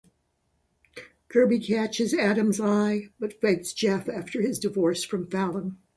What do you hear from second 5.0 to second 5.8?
from Fallon.